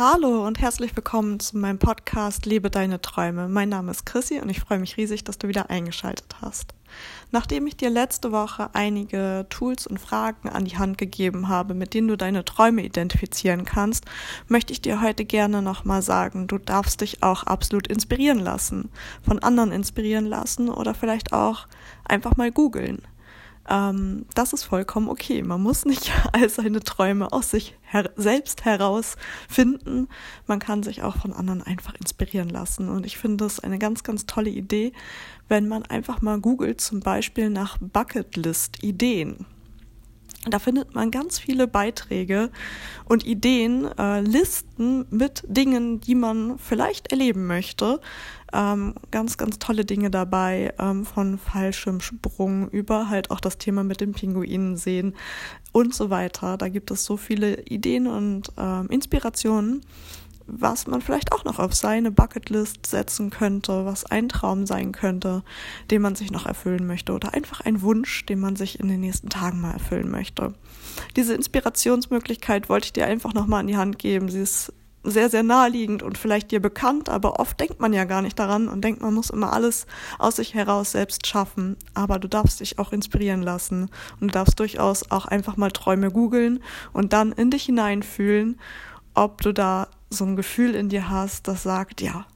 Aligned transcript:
Hallo 0.00 0.46
und 0.46 0.60
herzlich 0.60 0.94
willkommen 0.94 1.40
zu 1.40 1.58
meinem 1.58 1.80
Podcast 1.80 2.46
Lebe 2.46 2.70
deine 2.70 3.00
Träume. 3.00 3.48
Mein 3.48 3.68
Name 3.68 3.90
ist 3.90 4.06
Chrissy 4.06 4.38
und 4.38 4.48
ich 4.48 4.60
freue 4.60 4.78
mich 4.78 4.96
riesig, 4.96 5.24
dass 5.24 5.38
du 5.38 5.48
wieder 5.48 5.70
eingeschaltet 5.70 6.36
hast. 6.40 6.72
Nachdem 7.32 7.66
ich 7.66 7.76
dir 7.76 7.90
letzte 7.90 8.30
Woche 8.30 8.70
einige 8.74 9.46
Tools 9.50 9.88
und 9.88 9.98
Fragen 9.98 10.50
an 10.50 10.66
die 10.66 10.78
Hand 10.78 10.98
gegeben 10.98 11.48
habe, 11.48 11.74
mit 11.74 11.94
denen 11.94 12.06
du 12.06 12.16
deine 12.16 12.44
Träume 12.44 12.84
identifizieren 12.84 13.64
kannst, 13.64 14.04
möchte 14.46 14.72
ich 14.72 14.80
dir 14.80 15.02
heute 15.02 15.24
gerne 15.24 15.62
nochmal 15.62 16.02
sagen, 16.02 16.46
du 16.46 16.58
darfst 16.58 17.00
dich 17.00 17.24
auch 17.24 17.42
absolut 17.42 17.88
inspirieren 17.88 18.38
lassen, 18.38 18.90
von 19.20 19.40
anderen 19.40 19.72
inspirieren 19.72 20.26
lassen 20.26 20.68
oder 20.68 20.94
vielleicht 20.94 21.32
auch 21.32 21.66
einfach 22.04 22.36
mal 22.36 22.52
googeln. 22.52 23.02
Ähm, 23.68 24.24
das 24.34 24.52
ist 24.52 24.64
vollkommen 24.64 25.08
okay. 25.08 25.42
Man 25.42 25.62
muss 25.62 25.84
nicht 25.84 26.12
all 26.32 26.48
seine 26.48 26.80
Träume 26.80 27.32
aus 27.32 27.50
sich 27.50 27.76
her 27.82 28.10
selbst 28.16 28.64
herausfinden. 28.64 30.08
Man 30.46 30.58
kann 30.58 30.82
sich 30.82 31.02
auch 31.02 31.16
von 31.16 31.32
anderen 31.32 31.62
einfach 31.62 31.94
inspirieren 31.94 32.48
lassen. 32.48 32.88
Und 32.88 33.04
ich 33.04 33.18
finde 33.18 33.44
es 33.44 33.60
eine 33.60 33.78
ganz, 33.78 34.02
ganz 34.02 34.26
tolle 34.26 34.50
Idee, 34.50 34.92
wenn 35.48 35.68
man 35.68 35.84
einfach 35.84 36.22
mal 36.22 36.40
googelt, 36.40 36.80
zum 36.80 37.00
Beispiel 37.00 37.50
nach 37.50 37.78
Bucketlist-Ideen. 37.80 39.46
Da 40.46 40.60
findet 40.60 40.94
man 40.94 41.10
ganz 41.10 41.38
viele 41.38 41.66
Beiträge 41.66 42.50
und 43.04 43.26
Ideen, 43.26 43.88
äh, 43.98 44.20
Listen 44.20 45.04
mit 45.10 45.42
Dingen, 45.48 46.00
die 46.00 46.14
man 46.14 46.58
vielleicht 46.58 47.10
erleben 47.10 47.46
möchte. 47.46 48.00
Ähm, 48.52 48.94
ganz, 49.10 49.36
ganz 49.36 49.58
tolle 49.58 49.84
Dinge 49.84 50.10
dabei, 50.10 50.72
ähm, 50.78 51.04
von 51.04 51.38
Fallschirmsprung 51.38 52.70
über 52.70 53.10
halt 53.10 53.30
auch 53.30 53.40
das 53.40 53.58
Thema 53.58 53.82
mit 53.82 54.00
den 54.00 54.12
Pinguinen 54.12 54.76
sehen 54.76 55.16
und 55.72 55.92
so 55.92 56.08
weiter. 56.08 56.56
Da 56.56 56.68
gibt 56.68 56.90
es 56.92 57.04
so 57.04 57.16
viele 57.16 57.62
Ideen 57.62 58.06
und 58.06 58.52
ähm, 58.56 58.88
Inspirationen 58.90 59.82
was 60.48 60.86
man 60.86 61.02
vielleicht 61.02 61.32
auch 61.32 61.44
noch 61.44 61.58
auf 61.58 61.74
seine 61.74 62.10
Bucketlist 62.10 62.86
setzen 62.86 63.30
könnte, 63.30 63.84
was 63.84 64.06
ein 64.06 64.28
Traum 64.28 64.66
sein 64.66 64.92
könnte, 64.92 65.42
den 65.90 66.02
man 66.02 66.14
sich 66.14 66.30
noch 66.30 66.46
erfüllen 66.46 66.86
möchte 66.86 67.12
oder 67.12 67.34
einfach 67.34 67.60
ein 67.60 67.82
Wunsch, 67.82 68.24
den 68.26 68.40
man 68.40 68.56
sich 68.56 68.80
in 68.80 68.88
den 68.88 69.00
nächsten 69.00 69.28
Tagen 69.28 69.60
mal 69.60 69.72
erfüllen 69.72 70.10
möchte. 70.10 70.54
Diese 71.16 71.34
Inspirationsmöglichkeit 71.34 72.68
wollte 72.68 72.86
ich 72.86 72.92
dir 72.94 73.06
einfach 73.06 73.34
nochmal 73.34 73.60
an 73.60 73.66
die 73.66 73.76
Hand 73.76 73.98
geben. 73.98 74.28
Sie 74.28 74.40
ist 74.40 74.72
sehr, 75.04 75.30
sehr 75.30 75.42
naheliegend 75.42 76.02
und 76.02 76.18
vielleicht 76.18 76.50
dir 76.50 76.60
bekannt, 76.60 77.08
aber 77.08 77.38
oft 77.38 77.58
denkt 77.60 77.80
man 77.80 77.92
ja 77.92 78.04
gar 78.04 78.22
nicht 78.22 78.38
daran 78.38 78.68
und 78.68 78.82
denkt, 78.82 79.00
man 79.00 79.14
muss 79.14 79.30
immer 79.30 79.52
alles 79.52 79.86
aus 80.18 80.36
sich 80.36 80.54
heraus 80.54 80.92
selbst 80.92 81.26
schaffen. 81.26 81.76
Aber 81.94 82.18
du 82.18 82.28
darfst 82.28 82.60
dich 82.60 82.78
auch 82.78 82.92
inspirieren 82.92 83.42
lassen 83.42 83.90
und 84.20 84.28
du 84.28 84.32
darfst 84.32 84.58
durchaus 84.58 85.10
auch 85.10 85.26
einfach 85.26 85.56
mal 85.56 85.70
Träume 85.70 86.10
googeln 86.10 86.62
und 86.92 87.12
dann 87.12 87.32
in 87.32 87.50
dich 87.50 87.64
hineinfühlen, 87.64 88.58
ob 89.14 89.40
du 89.42 89.52
da 89.52 89.88
so 90.10 90.24
ein 90.24 90.36
Gefühl 90.36 90.74
in 90.74 90.88
dir 90.88 91.08
hast, 91.08 91.48
das 91.48 91.62
sagt, 91.62 92.00
ja, 92.00 92.26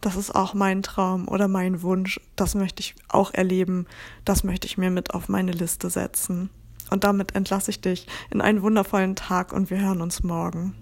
das 0.00 0.16
ist 0.16 0.34
auch 0.34 0.52
mein 0.54 0.82
Traum 0.82 1.28
oder 1.28 1.48
mein 1.48 1.82
Wunsch, 1.82 2.20
das 2.36 2.54
möchte 2.54 2.80
ich 2.80 2.94
auch 3.08 3.32
erleben, 3.32 3.86
das 4.24 4.44
möchte 4.44 4.66
ich 4.66 4.76
mir 4.76 4.90
mit 4.90 5.14
auf 5.14 5.28
meine 5.28 5.52
Liste 5.52 5.90
setzen. 5.90 6.50
Und 6.90 7.04
damit 7.04 7.34
entlasse 7.34 7.70
ich 7.70 7.80
dich 7.80 8.06
in 8.30 8.40
einen 8.40 8.62
wundervollen 8.62 9.16
Tag 9.16 9.52
und 9.52 9.70
wir 9.70 9.80
hören 9.80 10.02
uns 10.02 10.22
morgen. 10.22 10.74